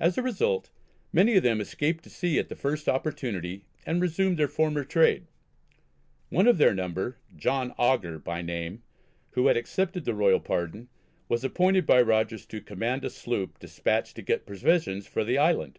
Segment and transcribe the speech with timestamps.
[0.00, 0.70] As a result
[1.12, 5.28] many of them escaped to sea at the first opportunity and resumed their former trade.
[6.30, 8.82] One of their number, John Augur by name,
[9.34, 10.88] who had accepted the royal pardon,
[11.28, 15.78] was appointed by Rogers to command a sloop despatched to get provisions for the island.